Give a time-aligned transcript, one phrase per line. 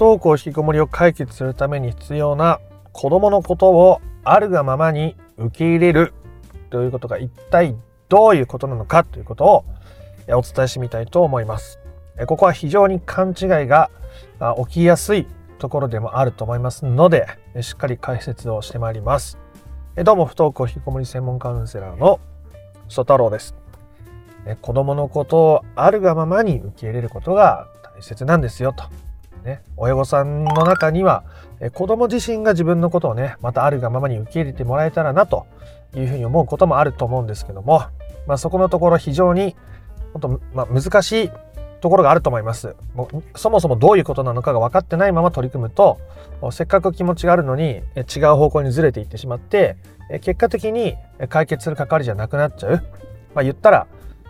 [0.00, 2.58] 登校引きこもりを解決するために必要な
[2.92, 6.14] 子供のことをあるがままに受け入れる
[6.70, 7.76] ということが一体
[8.08, 9.64] どういうことなのかということを
[10.28, 11.78] お伝えしてみたいと思います。
[12.26, 13.90] ここは非常に勘違いが
[14.66, 15.26] 起きやすい
[15.58, 17.26] ところでもあると思いますので、
[17.60, 19.38] しっかり解説をしてまいります。
[20.02, 22.20] どうも不登校引きこもり専門カウンセラーの
[22.88, 23.54] 曽太郎です。
[24.62, 28.84] 子供のことをあるがままに受け入れることが大切なんですよと。
[29.44, 31.24] ね、親御さんの中には
[31.74, 35.46] 子供自身が自分のことをねまたあるがままに受け入れてもらえたらなと
[35.94, 37.82] いうふうに思うこともあると思うんですけども、
[38.26, 39.56] まあ、そこのところ非常に
[40.12, 41.30] 本当、まあ、難しい
[41.80, 42.76] ところがあると思います。
[42.94, 45.98] もそもそもどういうことなのかが分かってないまま取り組むと
[46.50, 49.76] せっかく気持ちがあるのに違う方向にずれていってしまって
[50.20, 50.96] 結果的に
[51.28, 52.82] 解決する関わりじゃなくなっちゃう。
[53.34, 53.86] まあ、言ったら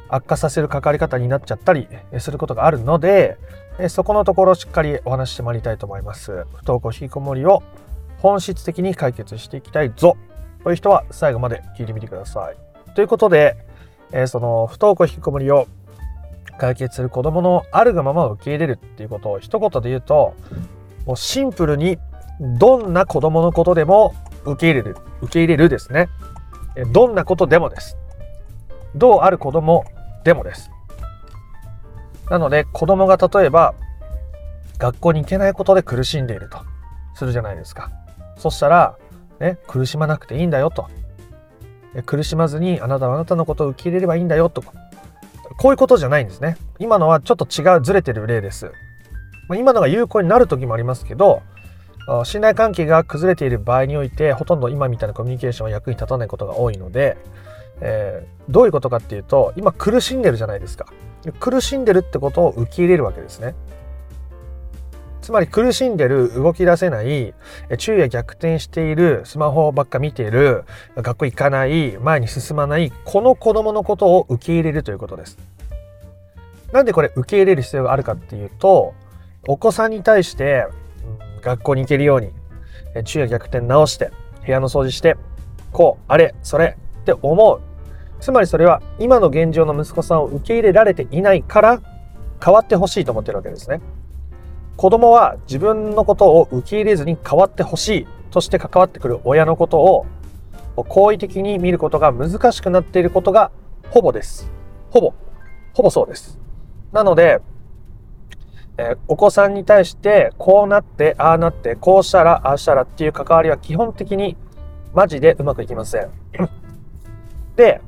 [0.09, 3.39] 悪化させる関わり方になっちゃったりすることがあるので
[3.83, 6.45] えそこのところしっかりお話してまいりたいと思います。
[6.55, 7.63] 不登校引きこもりを
[8.19, 10.19] 本質的に解決していきたいぞ。
[10.63, 12.57] という人は最後まで聞いてみてください。
[12.95, 13.57] ということで、
[14.13, 15.67] えその不登校引きこもりを
[16.59, 20.35] 解決する子供のあるがままを受け入れるっていうことを一言で言うと
[21.07, 21.97] もうシンプルに
[22.59, 24.15] どんな子供のことでも
[24.45, 24.97] 受け入れる。
[25.23, 26.11] 受け入れるですね。
[26.93, 27.97] どんなことでもです。
[28.95, 29.87] どうある子供
[30.25, 30.71] でもです。
[32.31, 33.75] なので子供が例えば
[34.79, 36.59] 学校に行けないことで苦しんでいると
[37.15, 37.91] するじゃないですか
[38.39, 38.97] そしたら、
[39.41, 40.89] ね、苦しまなくていいんだよと
[42.07, 44.63] 苦しまずにあなたはあなたのことを受け入れればいいんだよと
[45.61, 46.57] こういうことじゃないんですね。
[46.79, 48.73] 今のはちょっと違うずれてる例です。
[49.47, 51.43] ま今のが有効になる時もありますけど、
[52.25, 57.19] 信頼関係が崩れている場合において、ほとんど今みたいなコミュニケーションは役に立たないことが多いので、
[57.81, 60.87] えー、どういうことかっていうと、今苦しんでるじゃないですか。
[61.39, 63.55] 苦しんでるってことを受け入れるわけですね。
[65.21, 67.35] つまり苦しんでる、動き出せない、
[67.79, 70.65] 昼夜逆転している、スマホばっか見ている、
[70.97, 75.39] 学校行かない、前に進まない、この子供のことを受け入れるということです。
[76.73, 78.95] なんでこれ受け入れる必要があるかっていうと、
[79.47, 80.67] お子さんに対して、
[81.43, 82.33] 学校に行けるように、
[83.05, 84.11] 昼夜逆転直して、
[84.45, 85.17] 部屋の掃除して、
[85.73, 87.61] こう、あれ、それって思う。
[88.21, 91.81] つまりそれは今の現状の息子さんを受け入れられていないから
[92.45, 93.81] 変わってほしいと思ってるわけですね。
[94.77, 100.07] 子供は自分のことを受け入れずに変わってほしいとして関わってくる親のことを
[100.77, 103.51] 好意的に見ることが難しくなっていることが
[103.91, 104.51] ほぼです。
[104.91, 105.13] ほぼ。
[105.75, 106.39] ほぼそうです。
[106.93, 107.41] なので、
[108.79, 114.37] えー、お子さんに対してこうなって、ああなって、こうしたら、ああしたらっていう関わりは基本的に
[114.95, 116.11] マジでうまくいきません。
[117.57, 117.81] で、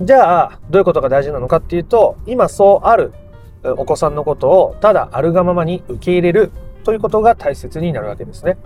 [0.00, 3.12] じゃあ、どういうことが大事なのかっていうと、今そうある
[3.64, 6.52] お子さんのことをただあるがままに受け入れる
[6.84, 8.56] ということが大切になるわけですね。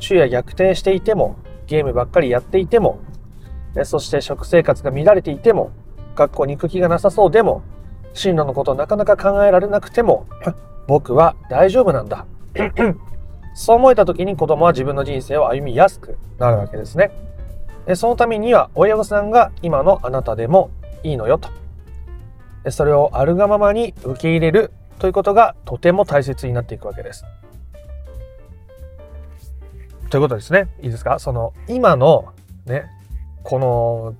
[0.00, 1.36] 昼夜逆転していても、
[1.66, 3.00] ゲームばっかりやっていても、
[3.84, 5.72] そして食生活が乱れていても、
[6.14, 7.62] 学校に行く気がなさそうでも、
[8.12, 10.26] 進路のことをなかなか考えられなくても、
[10.86, 12.26] 僕は大丈夫なんだ。
[13.54, 17.10] そう思えた時に子供は自分の人生を歩みやすくなるわけですね。
[17.96, 20.70] そのためには親御さんが今のあなたでも
[21.02, 21.48] いいのよと。
[22.70, 27.24] それをあるがままに受け入れるということがとても大切になっていくわけです。
[30.10, 30.68] ということですね。
[30.82, 31.18] いいですか？
[31.18, 32.32] その今の
[32.66, 32.84] ね、
[33.42, 34.14] この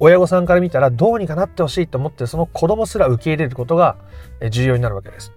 [0.00, 3.96] 親御さんから見たらどうにかなってほしいと思ってその子供すら受け入れることが
[4.50, 5.32] 重要になるわけです。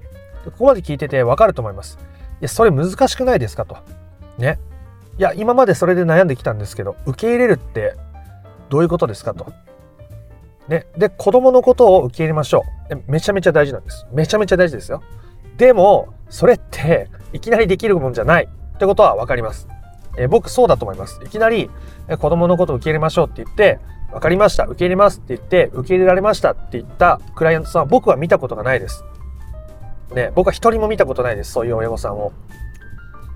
[0.46, 2.00] ここまで聞いててわかると思います。
[2.40, 3.78] いや、それ難しくないですかと。
[4.38, 4.60] ね。
[5.18, 7.96] いや、今までそれで悩んできたんですけど、受け入れるって
[8.70, 9.52] どういうことですかと。
[10.68, 10.86] ね。
[10.98, 13.12] で、子供のことを受け入れましょう。
[13.12, 14.06] めちゃめちゃ大事なんです。
[14.12, 15.02] めちゃめちゃ大事ですよ。
[15.58, 19.68] でも、それっていきなりできるもんじゃないってことは分かります。
[20.18, 21.20] え僕そうだと思います。
[21.24, 21.70] いきなり
[22.20, 23.80] 子供のことを受け入れましょうって言って、
[24.12, 29.04] 分かりました、受け入れますって言って、受け入れられましたって言ったクライアントさんは僕は見たことがないです。
[30.14, 31.52] ね、僕は一人も見たことないです。
[31.52, 32.32] そういう親御さんを。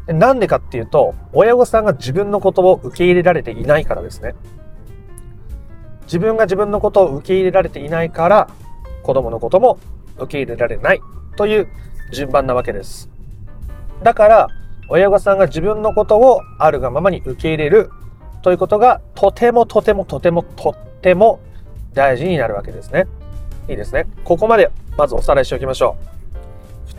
[0.07, 4.35] なんでかっていうと、親御さんが自分のことを受け入れられていないからですね。
[6.03, 8.49] 自分が自分のことを受け入れられていないから
[9.01, 9.79] 子供のことも
[10.17, 11.01] 受け入れられない
[11.37, 11.69] という
[12.11, 13.09] 順番なわけです。
[14.03, 14.47] だから
[14.89, 17.91] 親御さんが自分のことをあるがままに受け入れる
[18.41, 21.39] ということがとてもとてもとてもとっても
[21.93, 23.07] 大事になるわけですね。
[23.69, 24.07] いいですね。
[24.25, 26.20] ここまでまずおさらいしておきましょう。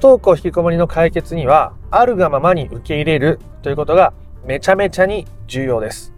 [0.02, 4.12] 登校引きこもりの解決にはあるがままに受け入れるということが
[4.44, 6.12] めちゃめちゃに重要です。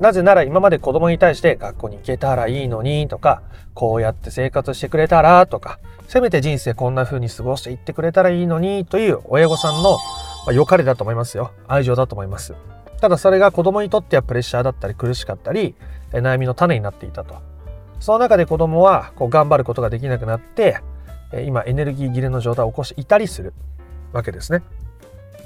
[0.00, 3.42] なぜなら今まで子供に対して学校に行けたらいいのにとか、
[3.74, 5.78] こうやって生活してくれたらとか、
[6.08, 9.98] せめて人生こんな風に過ごしていってくれたらいいのにという親御さんの、ま
[10.48, 11.52] あ、良かれだと思いますよ。
[11.68, 12.56] 愛情だと思います。
[13.00, 15.76] ただそれが子供にとってはプレッシャーだったり苦しかったり、
[16.10, 17.36] 悩みの種になっていたと。
[18.00, 20.80] その中で子供はこう頑張ることができなくなって、
[21.40, 23.52] 今エネルギー切れの状態を起こしていたりする
[24.12, 24.62] わけですね。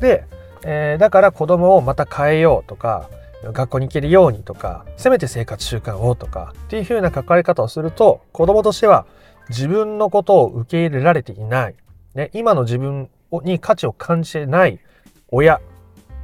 [0.00, 0.25] で、
[0.65, 3.09] えー、だから子供をまた変えようとか、
[3.53, 9.06] 学校に行けるようにとかせめて生活習慣をとかっていう風な書かれ方をすると子供としては
[9.49, 11.75] 自分のことを受け入れられていない、
[12.15, 13.09] ね、今の自分
[13.44, 14.81] に価値を感じてない
[15.29, 15.61] 親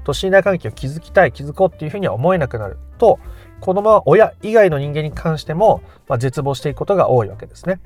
[0.05, 3.21] と信頼関係を築きたい築こうっていうふうには思えなくなると
[3.61, 7.81] 子供は親以外の人間に関しても、まあ、絶望していくことが多いわけですね。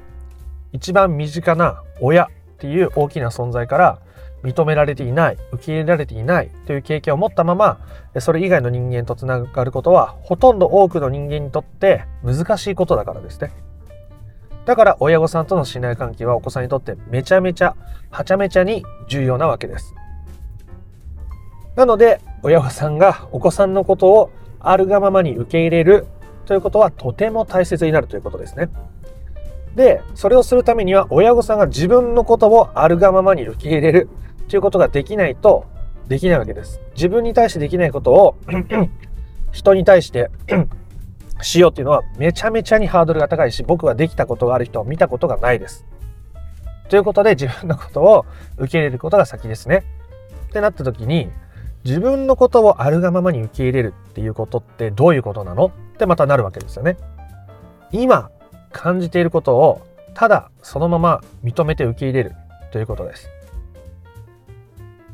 [0.72, 2.28] 一番身近な親っ
[2.58, 3.98] ていう大きな存在から
[4.42, 7.78] 認められていない受け入れられていないという経験を持ったまま
[8.20, 13.52] それ以外の人間とつながることはほとんど多くの人間にとって難しいことだからですね。
[14.64, 17.76] だから親御さんとの信頼関係はお子さんにとってめちゃめちゃ
[18.10, 19.94] はちゃめちゃに重要なわけです。
[21.76, 26.06] なので親御さんがお子さんのことをあるがままに受け入れる
[26.46, 28.68] ということはとても大切になるということですね。
[29.76, 34.08] でそれをするためには親御さんが自分のことをあるがままに受け入れる
[34.48, 35.66] ということができないと
[36.08, 36.80] できないわけです。
[36.94, 38.36] 自分に対してできないことを
[39.52, 40.30] 人に対して
[41.42, 45.84] しようっていうのはめちゃめちゃにハードルが高いし僕はできたことがある人を見たことがないです。
[46.88, 48.24] ということで自分のことを
[48.56, 49.84] 受け入れることが先ですね。
[50.48, 51.28] ってなった時に
[51.84, 55.66] 自分のことをあるがままに受け入れるっていうことってどういうことなの？
[55.66, 56.96] ってまたなるわけですよね。
[57.92, 58.30] 今
[58.76, 62.32] 感じていることをただそのまま認めて受け入れる
[62.72, 63.30] ということです。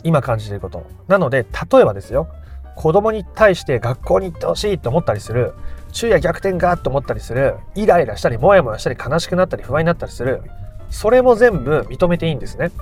[0.05, 0.85] 今感じていること。
[1.07, 2.29] なので例えばですよ。
[2.75, 5.55] 子供に対して学校に行ってほしいと思ったりする。
[5.93, 7.57] 昼夜逆転がと思ったりする。
[7.77, 10.43] イライラしたりモヤモヤしたり悲しくなったり不安になったりする。
[10.91, 12.73] それも全部認めていいんですね。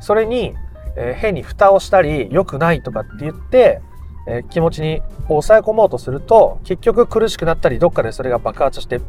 [0.00, 0.54] それに、
[0.96, 3.82] えー、変に蓋をしたり良くないとかって言って、
[4.26, 9.00] えー、気持ちに抑え込もうとすると結局苦しくなったりどっかでそれが爆発して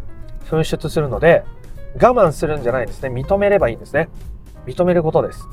[0.46, 1.44] 噴出するので
[1.96, 4.10] 我慢するんじゃないんですね認めればいいんですね
[4.66, 5.48] 認めることです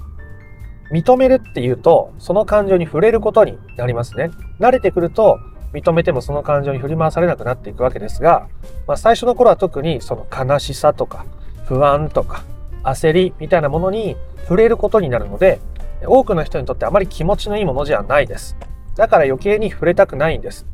[0.93, 4.31] 認めるっていうと、その感情に触れることになりますね。
[4.61, 5.39] 慣れてくると、
[5.73, 8.47] 認めてもその感情に振り回されなくなっていくわけですが、
[8.87, 11.25] まあ、最初の頃は特にその悲しさとか
[11.65, 12.45] 不安とか
[12.85, 15.61] 焦りみたいなものに触れることになるので、
[16.05, 18.59] 多くの人にとってあまり気持ちのいいものじゃないです。
[18.95, 20.67] だから余計に触れたくないんです。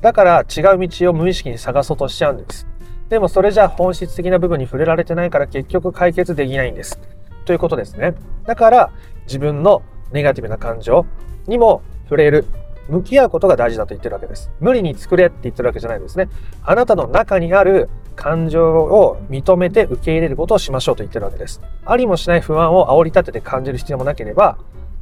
[0.00, 2.68] だから違う道を無意識に探そうとしちゃうんです。
[3.08, 6.98] でもそれじゃ本質的な部分に触れられてないから結局解決できないんです。
[7.44, 8.14] ということですね。
[8.44, 8.90] だから
[9.26, 11.06] 自分のネガティブな感情
[11.46, 12.44] にも触れる。
[12.86, 14.50] 向き合うことが大事だと言ってるわけです。
[14.60, 16.28] 無理に作れって言ってるわけじゃないですね。
[16.62, 21.62] あなたの中にある感情を認めて受け入れることをしましょうと言ってるわけです。
[21.86, 24.58] ありもしない不安を煽り立てて感じる必要もなければ、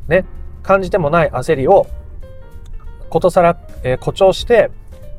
[0.06, 0.24] ね、
[0.62, 1.88] 感じてもない焦りを
[3.10, 4.70] ことさら、えー、誇張して、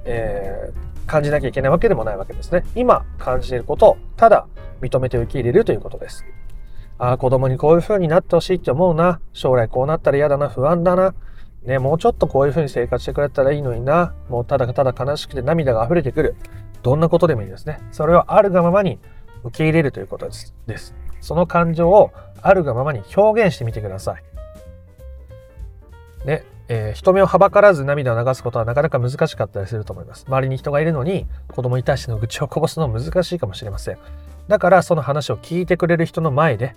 [0.06, 2.64] えー、感じなきゃいけないわけでもないわけですね。
[2.76, 4.48] 今感じていることをただ
[4.82, 6.26] 認めて受け入れるということです。
[6.98, 9.20] ああ、子供にこういう風になってほしいって思うな。
[9.34, 10.50] 将来こうなったら嫌だな。
[10.50, 11.14] 不安だな。
[11.64, 14.14] ね、もうちょっとこういう風に生活してくれたらいいのにな。
[14.30, 16.36] もうただただ悲しくて涙が溢れてくる。
[16.82, 17.80] どんなことでもいいですね。
[17.92, 19.00] それをあるがままに
[19.44, 20.54] 受け入れるということです。
[20.68, 22.12] ですその感情を
[22.42, 24.24] あるがままに表現してみてください。
[26.26, 30.26] ね、えー、人目をはばからず涙を流すことはなかなか難しかったりすると思います。
[30.28, 33.98] 周りに人がいるのに子供に対しての愚痴をこぼすのは難しいかもしれません。
[34.48, 36.76] だからその話を聞いてくれる人の前で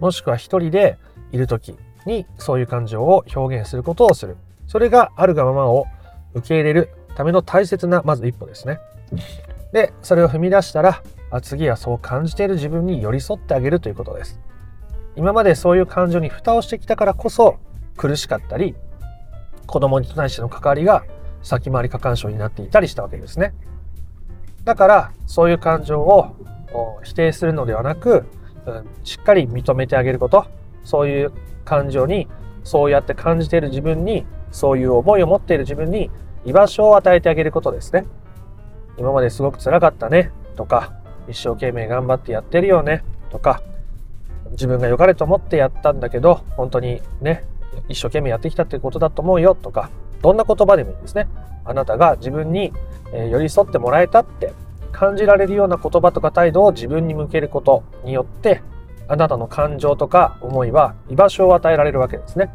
[0.00, 0.98] もしくは一人で
[1.32, 1.76] いる時
[2.06, 5.86] にそういう感情を表現することをするそれがあるがままを
[6.34, 8.78] 受け入れるための大切なまず一歩ですね
[9.72, 14.40] でそれを踏み出したらあ次はそう感じている自分に寄り添ってあげるということです
[15.16, 17.58] 今までそういう感情に蓋をしてきたからこそ
[17.96, 18.76] 苦しかったり
[19.68, 21.04] 子供に対しての関わりが
[21.42, 23.54] 先回り過干渉になっていたりしたわけですね。
[24.64, 26.34] だからそういう感情を
[27.04, 28.24] 否定するのではなく、
[28.66, 30.46] うん、しっかり認めてあげること。
[30.84, 31.32] そういう
[31.64, 32.26] 感情に
[32.64, 36.10] そうやって感じている自分にそういう思いを持っている自分に
[36.46, 38.06] 居場所を与えてあげることですね。
[38.98, 40.92] 今まですごく辛かったねとか
[41.28, 43.62] 一生懸命頑張ってやってるよねとか
[44.52, 47.44] 自分が良かれと思ってやったんだけど本当にね
[47.88, 49.90] 一生懸命やってきたっていうことだと思うよとか
[50.22, 51.28] どんな言葉でもいいですね
[51.64, 52.72] あなたが自分に
[53.12, 54.52] 寄り添ってもらえたって
[54.92, 58.62] 感じられるような言葉とか態度を自分に向けることによって
[59.06, 62.50] あなたの感情とか思いは居場所を与えられるわけですね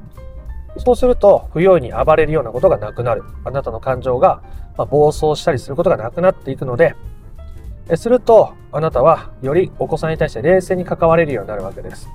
[0.78, 3.24] そうすると不用意に暴れるようなことがなくなる。
[3.44, 4.42] あなたの感情が
[4.90, 6.96] 暴走したりすることがなくなっていくので、
[7.96, 12.10] するとあなたはよりお子さんに対して冷静に関われるようになるわけです。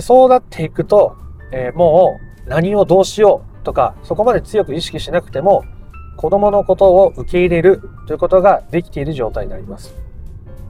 [0.00, 1.16] そうなっていくと、
[1.50, 5.64] えー、もう何をどうしようとかそこまで強く意識しなくても
[6.16, 9.94] 子供のことを受け入れるということができている状態になります。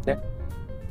[0.04, 0.18] ね、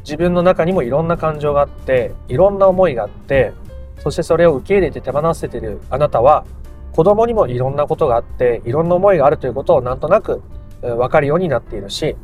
[0.03, 3.53] 自分の中にもいろんな感情があっていろんな思いがあって
[3.99, 6.45] そしてそれを受け入れて手放せているあなたは
[6.93, 10.41] 子供にもいろんなことがあっていろんな思いがあるということをなんとなく
[10.81, 12.15] 分かるようになっているし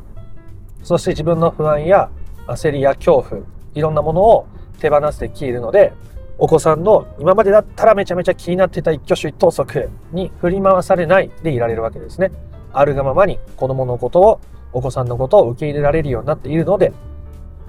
[0.83, 2.09] そして自分の不安や
[2.47, 3.41] 焦りや恐怖
[3.75, 4.47] いろんなものを
[4.79, 5.93] 手放してきているので
[6.37, 12.31] お子さんの今までだったらめちゃめちゃ気になってた一挙手一投足に振り回されないでいられるわけですね。
[12.73, 14.41] あるがままに子供のことを
[14.73, 16.91] お子さんのことを受け入れられるようになっているので、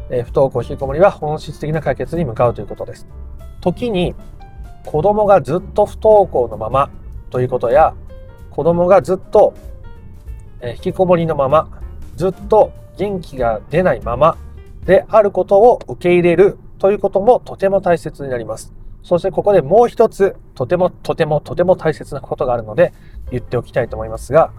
[0.09, 3.07] えー、不登校引きこもりは本質的な解決に向かうということです。
[3.61, 4.15] 時に
[4.87, 6.91] 子供がずっと不登校のまま
[7.31, 7.95] ということや
[8.51, 9.55] 子供がずっと、
[10.61, 11.69] えー、引きこもりのまま
[12.17, 14.39] ずっと元気が出ないまま
[14.87, 18.75] であることを受け入れるということもとても大切になります。
[19.03, 22.93] そしてここでもう一つとてもとてもとても大切なことがあるので
[23.31, 24.53] 言っておきたいと思いますが、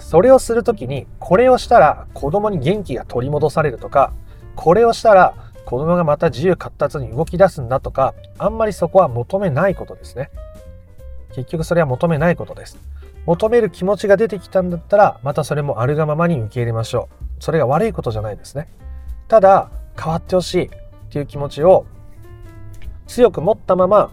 [0.00, 4.12] それをするときにこれをしたら子供に元気が取り戻されるとか、
[4.56, 10.30] これをしたら子供がまた自由活発に動き出すんだとか、あんまりそこは求めないことですね。
[11.36, 12.76] 結局それは求めないことです。
[13.24, 17.08] 求める気持ちが出てきたんだったら、またそれもあるがままに受け入れましょ
[17.38, 17.44] う。
[17.44, 18.66] それが悪いことじゃないですね。
[19.28, 20.70] ただ、変わってほしい。
[21.08, 21.86] っていう気持ちを
[23.06, 24.10] 強く持ったまま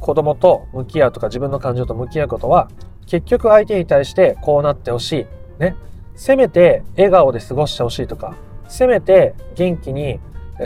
[0.00, 2.68] 子供と向き合うとか自分の感情と向き合うことは
[3.06, 5.26] 結局相手に対してこうなってほしい。
[5.60, 5.76] ね。
[6.16, 8.34] せめて笑顔で過ごしてほしいとか、
[8.68, 10.18] せめて元気に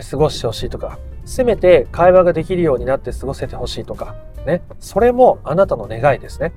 [0.09, 4.63] 過ごしてほしいとか、せめて会話ができるようになって過ごせてほしいとか、ね。
[4.79, 6.51] それもあなたの願いですね。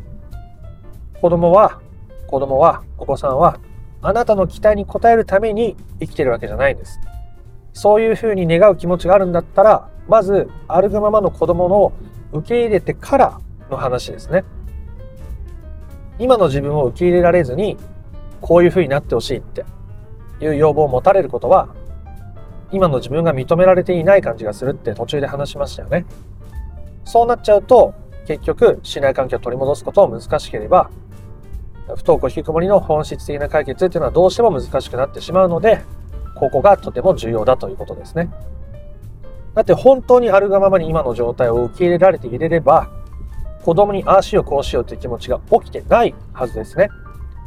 [1.20, 1.80] 子供は、
[2.26, 3.58] 子供は、お子さんは、
[4.00, 6.98] あなたの期待に応えるために生きてるわけじゃないんです。
[7.74, 11.92] そういうふうに願う気持ちがあるんだったら、まず、あるがままの子供の
[12.32, 14.44] 受け入れてからの話ですね。
[16.18, 17.76] 今の自分を受け入れられずに、
[18.40, 19.64] こういうふうになってほしいって
[20.40, 21.68] いう要望を持たれることは、
[22.70, 26.06] 今の自分が認められていない感じがするって途中で話しましたよね。
[27.04, 27.94] そうなっちゃうと、
[28.26, 30.90] 結局、信頼関係を取り戻すことも難しければ、
[31.86, 35.82] 不登校引きこもりの本質的な解決っていうのはどうしても難しくなってしまうので、
[36.44, 38.28] ここがとても重要だということですね。
[39.54, 42.90] だって本当にあるがままに今の状態を受け入れられていれれば、
[43.62, 46.90] 子供にああしようこうしようという気持ちが起きてないはずですね。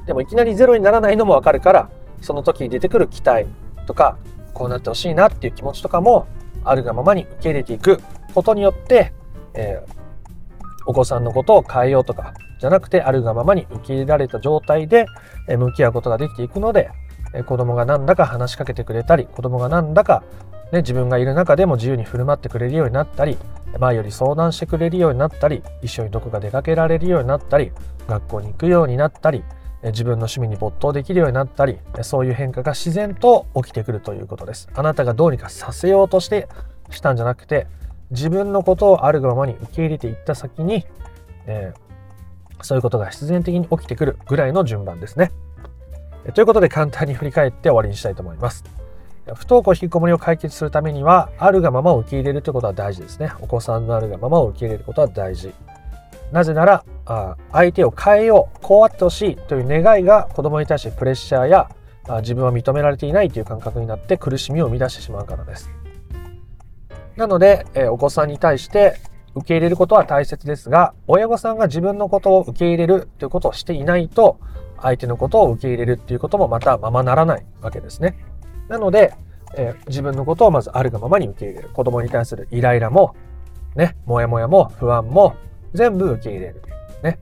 [0.08, 1.89] でもいきなりゼロにならないのもわかるから、
[2.22, 3.46] その時に出てくる期待
[3.86, 4.18] とか、
[4.56, 6.25] こうなってほしいなっていう気持ちとかも、
[6.63, 8.01] あるがままに受け入れていく
[8.34, 9.13] ことによって、
[9.54, 9.94] えー、
[10.88, 15.06] お子さんのことを変えようとか、じゃなくてあるがままに受け入れられた状態で
[15.48, 16.89] 向き合うことができていくので、
[17.46, 20.24] 子供がなんだか話しかけてくれたり子供がなんだか、
[20.72, 23.38] ね、自分がいる中でも自由に振る舞ってくれるようになったり
[23.79, 27.72] 前より相談してくれるようになったり一緒にどこか出かけられるようになったり
[28.07, 29.43] 学校に行くようになったり
[29.84, 36.48] 自分の趣味に没頭できるようになったりそういう変化が自然と起きてくるということですあなたがどうにかさせようとして
[36.89, 37.67] したんじゃなくて
[38.12, 40.86] 自分のことをあるがままに受け入れていった先に、
[41.46, 45.31] えー、そういうことが必然的に起きてくるぐらいの順番ですね。
[46.34, 48.63] ということで簡単に振り返って終わりにしたいと思います。
[49.36, 53.31] 不登校引きこもりを解決するためには、あるがままを受け入れるということは大事ですね。
[53.41, 55.53] お子さんのあるがままを受け入れることは大事。
[56.31, 61.69] なぜなら、あ相手を変えよう、こうあってほしいという願いが子供に対してプレッシャーや
[62.07, 65.69] あ自分は認められていないという感覚になって苦しみを生み出してしまうからです。
[67.15, 69.00] なので、えお子さんに対して
[69.36, 74.39] 受け入れることは大切ですが、親御さんが自分のことを受け入れるということをしていないと、
[74.81, 78.17] 相手のことを受け入れるっていうこともまたままならないわけですね。
[78.67, 79.13] なので、
[79.55, 81.69] えー、自分のことをまずあるがままに受け入れる。
[81.69, 83.15] 子供に対するイライラも、
[83.75, 85.36] ね、もやもやも不安も
[85.74, 86.62] 全部受け入れる。
[87.03, 87.19] ね。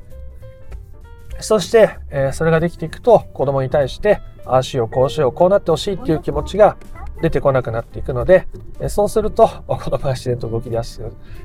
[1.40, 6.78] そして、えー、それができていくと子供に対してああしようこうしようこうなってほしいっていう気持ちが
[7.22, 8.48] 出てこなくなっていくので、
[8.80, 11.02] えー、そうすると 子供が自然と動き出し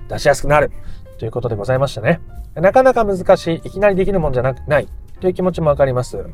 [0.08, 0.70] 出しやすくなる
[1.18, 2.20] ということでございましたね。
[2.54, 4.88] なかなか難しい、いきなりできるもんじゃなくない
[5.20, 6.26] という気持ちもわかります。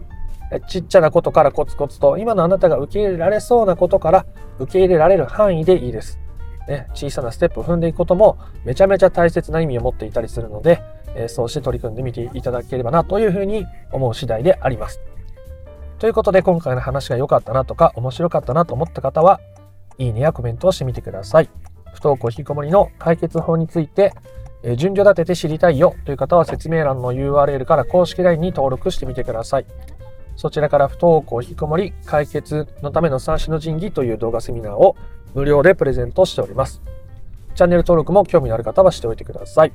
[0.68, 4.26] ちっちゃなことからコツコツと、今のあなたが受け入れられそうなことから
[4.58, 6.20] 受け入れられる範囲でいいです。
[6.68, 10.82] ね、小さなステップを踏んでいくこともめちゃめちゃ大切な意味を持っていたりするので、
[11.14, 15.00] えそうして取り組んでみていただければなというふうに思う次第であります。
[15.98, 19.40] ということで今回の話が良かったなとか面白かったなと思った方は、
[19.98, 21.48] いいねやコメントをしてみてください。
[21.94, 24.12] 不登校引きこもりの解決法について
[24.68, 29.66] え順序立てて知りたいよという方は説明欄の URL から公式 LINE に登録してみてください。
[30.34, 34.96] そちらから不登校引きこもり解決のための三種の神器という動画セミナーを
[35.34, 36.82] 無料でプレゼントしております。
[37.54, 39.72] チャンネル登録も興味のある方はしておいてください。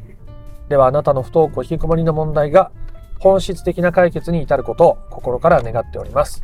[0.68, 2.72] ではあなたの不登校引きこもりの問題が
[3.20, 6.44] 本質的な解決に至ることを心から願っております。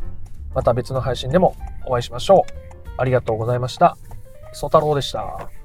[0.54, 1.54] また別の配信でも
[1.86, 2.90] お会いしましょう。
[2.96, 3.98] ありがとうございました。
[4.52, 5.57] ソ太郎でした。